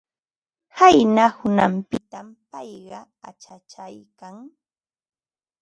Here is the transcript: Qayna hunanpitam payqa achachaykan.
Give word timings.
Qayna 0.77 1.25
hunanpitam 1.39 2.27
payqa 2.51 2.99
achachaykan. 3.29 4.35